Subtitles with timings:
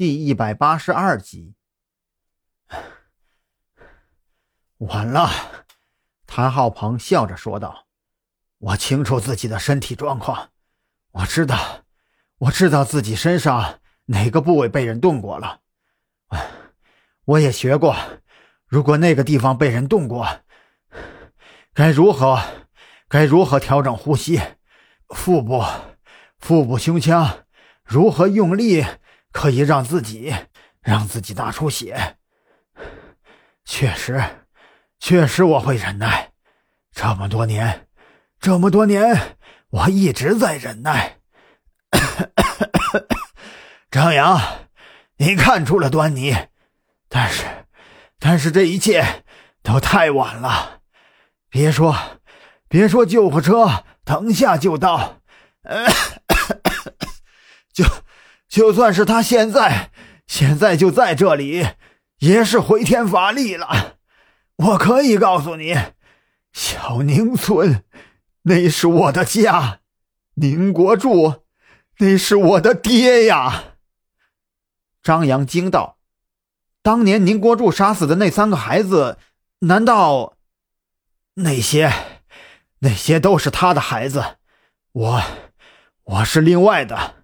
[0.00, 1.56] 第一百八十二集。
[4.78, 5.28] 晚了，
[6.26, 7.86] 谭浩鹏笑着说道
[8.56, 10.52] ：“我清楚自己的身体状况，
[11.10, 11.84] 我知道，
[12.38, 15.60] 我知道自己身上哪个部位被人动过了。
[17.26, 17.94] 我也学过，
[18.64, 20.26] 如果那个地方被人动过，
[21.74, 22.42] 该如何，
[23.06, 24.40] 该如何调整呼吸？
[25.08, 25.62] 腹部，
[26.38, 27.44] 腹部胸腔，
[27.84, 28.86] 如何用力
[29.32, 30.34] 可以让自己
[30.80, 32.16] 让自己大出血？
[33.64, 34.22] 确实。”
[35.02, 36.32] 确实，我会忍耐。
[36.92, 37.88] 这么多年，
[38.38, 39.38] 这么多年，
[39.70, 41.16] 我一直在忍耐。
[43.90, 44.38] 张扬，
[45.16, 46.36] 你看出了端倪，
[47.08, 47.46] 但是，
[48.18, 49.24] 但是这一切
[49.62, 50.82] 都太晚了。
[51.48, 51.96] 别说，
[52.68, 55.22] 别说救护车等下就到，
[57.72, 57.86] 就
[58.50, 59.92] 就算是他现在
[60.26, 61.68] 现在就在这里，
[62.18, 63.96] 也是回天乏力了。
[64.56, 65.76] 我可以告诉你，
[66.52, 67.84] 小宁村，
[68.42, 69.78] 那是我的家。
[70.34, 71.44] 宁国柱，
[71.98, 73.76] 那是我的爹呀！
[75.00, 75.98] 张扬惊道
[76.82, 79.16] ：“当年宁国柱杀死的那三个孩子，
[79.60, 80.34] 难道
[81.34, 81.92] 那些，
[82.80, 84.38] 那些都是他的孩子？
[84.92, 85.22] 我，
[86.02, 87.14] 我是另外的。”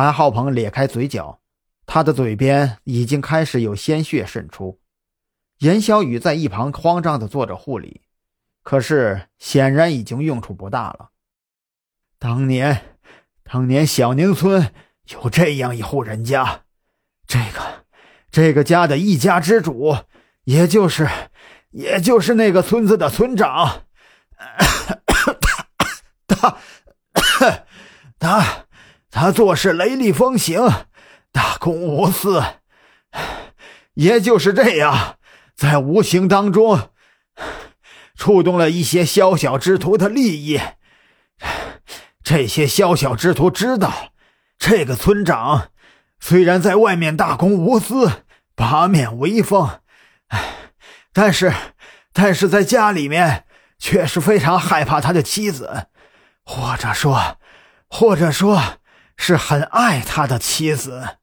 [0.00, 1.40] 韩浩鹏咧开嘴角，
[1.84, 4.80] 他的嘴边已经开始有鲜血渗出。
[5.58, 8.00] 严小雨在一旁慌张地做着护理，
[8.62, 11.10] 可是显然已经用处不大了。
[12.18, 12.96] 当年，
[13.42, 14.72] 当年小宁村
[15.08, 16.62] 有这样一户人家，
[17.26, 17.84] 这个，
[18.30, 19.94] 这个家的一家之主，
[20.44, 21.06] 也就是，
[21.72, 23.82] 也就是那个村子的村长，
[26.26, 26.56] 他，
[27.12, 27.64] 他，
[28.18, 28.59] 他，
[29.10, 30.86] 他做事雷厉风行，
[31.32, 32.42] 大公无私，
[33.94, 35.16] 也就是这样。
[35.56, 36.90] 在无形当中，
[38.16, 40.60] 触动了一些宵小之徒的利益。
[42.22, 44.12] 这些宵小之徒知道，
[44.58, 45.70] 这个村长
[46.20, 49.80] 虽然在外面大公无私、八面威风，
[51.12, 51.52] 但是，
[52.12, 53.44] 但是在家里面
[53.78, 55.88] 却是非常害怕他的妻子，
[56.44, 57.38] 或者说，
[57.88, 58.78] 或者说
[59.20, 61.18] 是很爱他的妻子。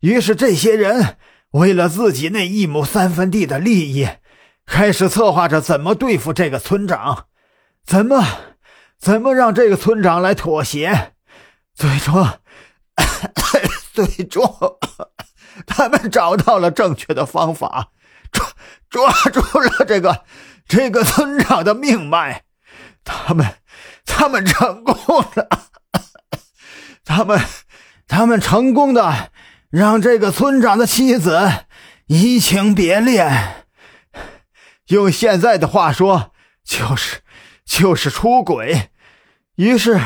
[0.00, 1.18] 于是，这些人。
[1.52, 4.06] 为了自己那一亩三分地的利益，
[4.66, 7.28] 开始策划着怎么对付这个村长，
[7.86, 8.22] 怎么，
[8.98, 11.14] 怎么让这个村长来妥协。
[11.72, 12.28] 最终，
[13.94, 14.44] 最终，
[15.66, 17.88] 他们找到了正确的方法，
[18.30, 18.46] 抓
[18.90, 20.24] 抓住了这个
[20.68, 22.44] 这个村长的命脉。
[23.02, 23.46] 他们，
[24.04, 24.94] 他们成功
[25.36, 25.55] 了，
[27.16, 27.40] 他们，
[28.06, 29.30] 他们成功的。
[29.70, 31.64] 让这个村长的妻子
[32.06, 33.64] 移情别恋，
[34.86, 36.32] 用现在的话说，
[36.64, 37.16] 就是
[37.64, 38.90] 就是出轨。
[39.56, 40.00] 于是，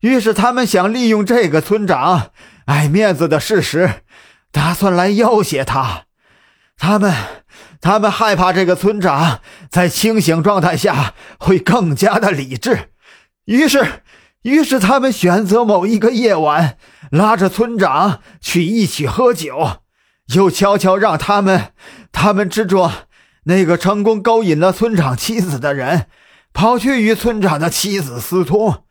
[0.00, 2.32] 于是他们想利用这个村长
[2.66, 4.02] 爱面子的事实，
[4.50, 6.04] 打算来要挟他。
[6.76, 7.14] 他们，
[7.80, 12.90] 他们害怕这个村长在清醒状态下会更加的理智，
[13.44, 14.02] 于是。
[14.42, 16.78] 于是他们选择某一个夜晚，
[17.10, 19.80] 拉着村长去一起喝酒，
[20.34, 21.72] 又悄悄让他们，
[22.12, 22.90] 他们之中
[23.44, 26.06] 那个成功勾引了村长妻子的人，
[26.52, 28.84] 跑去与村长的妻子私通。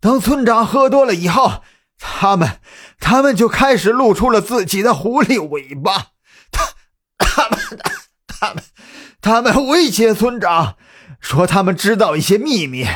[0.00, 1.62] 等村长喝多了以后，
[1.98, 2.60] 他们，
[3.00, 6.08] 他们就开始露出了自己的狐狸尾巴。
[6.50, 6.64] 他，
[7.18, 7.58] 他们，
[8.26, 8.64] 他们，
[9.20, 10.76] 他们威胁村长，
[11.20, 12.86] 说他们知道一些秘密，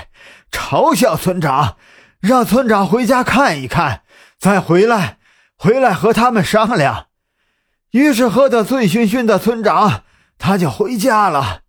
[0.53, 1.77] 嘲笑村长。
[2.21, 4.03] 让村长回家看一看，
[4.39, 5.19] 再回来，
[5.57, 7.07] 回来和他们商量。
[7.91, 10.05] 于是喝得醉醺醺的村长，
[10.39, 11.63] 他就回家了，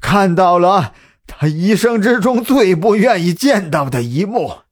[0.00, 0.92] 看到了
[1.24, 4.62] 他一生之中最不愿意见到的一幕。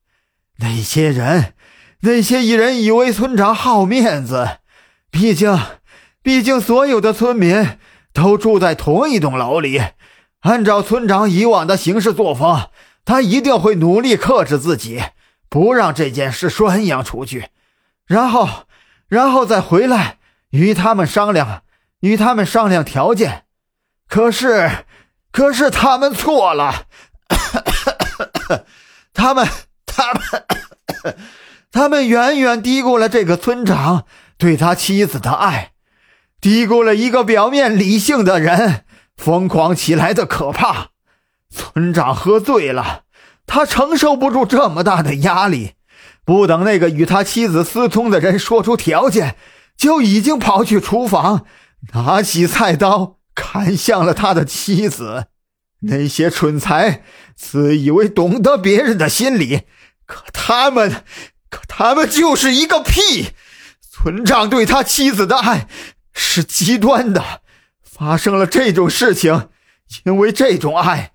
[0.59, 1.55] 那些人，
[2.01, 4.59] 那些艺人以为村长好面子，
[5.13, 5.57] 毕竟，
[6.25, 7.79] 毕竟所有的村民
[8.13, 9.81] 都住在同一栋楼里，
[10.41, 12.69] 按照村长以往的行事作风，
[13.05, 15.03] 他一定会努力克制自己。
[15.53, 17.49] 不让这件事宣扬出去，
[18.07, 18.69] 然后，
[19.09, 20.19] 然后再回来
[20.51, 21.65] 与他们商量，
[21.99, 23.47] 与他们商量条件。
[24.09, 24.85] 可是，
[25.33, 26.87] 可是他们错了，
[29.13, 29.45] 他们，
[29.85, 30.47] 他们，
[31.73, 34.07] 他们远远低估了这个村长
[34.39, 35.73] 对他妻子的爱，
[36.41, 38.85] 低估了一个表面理性的人
[39.17, 40.91] 疯狂起来的可怕。
[41.51, 43.03] 村长喝醉了。
[43.47, 45.73] 他承受不住这么大的压力，
[46.25, 49.37] 不等那个与他妻子私通的人说出条件，
[49.77, 51.45] 就已经跑去厨房，
[51.93, 55.27] 拿起菜刀砍向了他的妻子。
[55.83, 57.03] 那些蠢材
[57.35, 59.63] 自以为懂得别人的心理，
[60.07, 61.03] 可他们，
[61.49, 63.31] 可他们就是一个屁！
[63.91, 65.67] 村长对他妻子的爱
[66.13, 67.41] 是极端的，
[67.83, 69.49] 发生了这种事情，
[70.05, 71.13] 因为这种爱，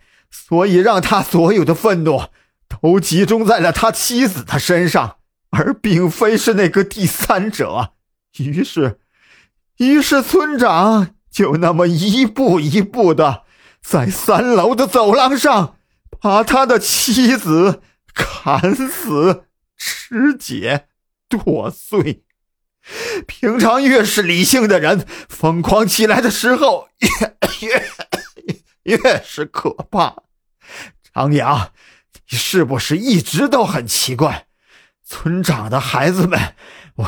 [0.47, 2.25] 所以让他所有的愤怒
[2.67, 5.17] 都集中在了他妻子的身上，
[5.49, 7.93] 而并非是那个第三者。
[8.37, 8.99] 于是，
[9.77, 13.43] 于是村长就那么一步一步的。
[13.81, 15.77] 在三楼的走廊上，
[16.19, 17.81] 把他的妻子
[18.13, 19.45] 砍死、
[19.75, 20.87] 肢解、
[21.27, 22.23] 剁碎。
[23.25, 27.67] 平常越是理性的人，疯狂起来的时候，越
[28.83, 30.24] 越越是可怕。
[31.13, 31.71] 张扬，
[32.29, 34.47] 你是不是一直都很奇怪？
[35.05, 36.55] 村长的孩子们
[36.95, 37.05] 为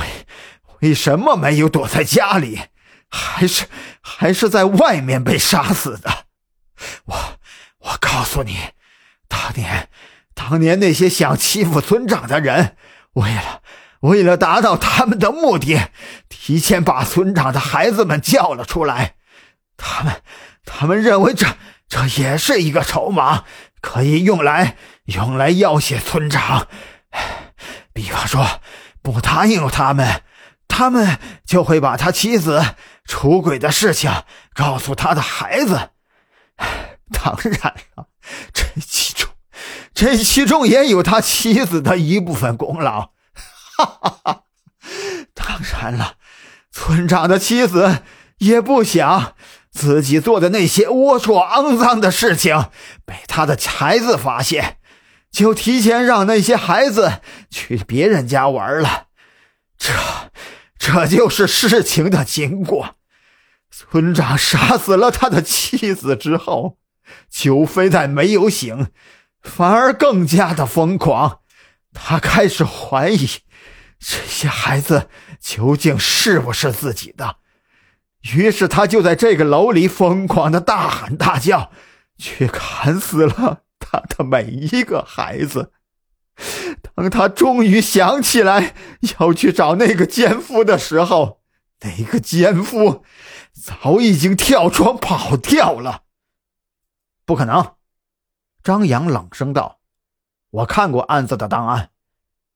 [0.82, 2.62] 为什么没有躲在家里，
[3.10, 3.66] 还是
[4.02, 6.26] 还是在外面被杀死的？
[7.06, 7.40] 我
[7.80, 8.56] 我告诉你，
[9.28, 9.90] 当年
[10.36, 12.78] 当年那些想欺负村长的人，
[13.14, 13.64] 为了
[14.02, 15.90] 为了达到他们的目的，
[16.30, 19.16] 提前把村长的孩子们叫了出来。
[19.76, 20.22] 他们
[20.64, 21.48] 他们认为这
[21.88, 23.46] 这也是一个筹码，
[23.82, 24.76] 可以用来
[25.06, 26.68] 用来要挟村长。
[27.94, 28.62] 比方说，
[29.02, 30.22] 不答应他们，
[30.68, 32.76] 他们就会把他妻子
[33.06, 34.12] 出轨的事情
[34.54, 35.92] 告诉他的孩子。
[37.12, 38.08] 当然了，
[38.54, 39.30] 这其中，
[39.94, 43.12] 这其中也有他妻子的一部分功劳。
[43.78, 44.42] 哈哈哈！
[45.34, 46.16] 当然了，
[46.72, 48.04] 村长的妻子
[48.40, 49.36] 也不想
[49.78, 52.70] 自己做的那些龌龊肮脏的事情
[53.06, 54.78] 被他的孩子发现，
[55.32, 57.22] 就提前让那些孩子
[57.52, 59.06] 去别人家玩了。
[59.78, 59.94] 这，
[60.80, 62.96] 这就是事情的经过。
[63.70, 66.78] 村长杀死了他的妻子之后。
[67.30, 68.88] 就非但没有醒，
[69.42, 71.40] 反而更加的疯狂。
[71.94, 73.26] 他开始怀疑
[73.98, 75.08] 这些孩子
[75.40, 77.38] 究竟是不是自己的。
[78.36, 81.72] 于是他就在这个楼里疯狂的大喊大叫，
[82.18, 85.72] 去砍死了他的每一个孩子。
[86.94, 88.76] 当他终于想起来
[89.20, 91.42] 要去找那个奸夫的时候，
[91.82, 93.04] 那个奸夫
[93.54, 96.04] 早已经跳窗跑掉了。
[97.26, 97.74] 不可能，
[98.64, 99.80] 张扬冷声道
[100.52, 101.90] ：“我看过案子的档案，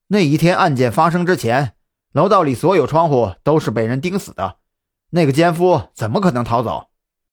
[0.08, 1.74] 那一天案件发生之前，
[2.12, 4.58] 楼道里所有窗户都是被人钉死的，
[5.12, 6.88] 那个奸夫怎么可能逃走？”